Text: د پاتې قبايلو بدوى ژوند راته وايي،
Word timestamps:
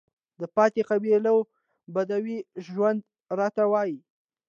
د 0.39 0.41
پاتې 0.55 0.81
قبايلو 0.89 1.37
بدوى 1.93 2.37
ژوند 2.65 2.99
راته 3.39 3.63
وايي، 3.71 3.97